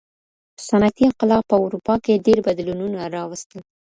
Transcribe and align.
صنعتي 0.67 1.03
انقلاب 1.05 1.43
په 1.49 1.55
اروپا 1.63 1.93
کي 2.05 2.13
ډیر 2.25 2.39
بدلونونه 2.47 2.97
راوستل. 3.15 3.61